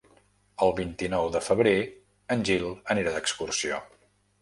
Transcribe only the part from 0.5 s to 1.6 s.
El vint-i-nou de